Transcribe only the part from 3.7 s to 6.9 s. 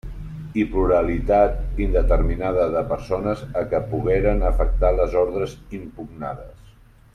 què pogueren afectar les ordres impugnades.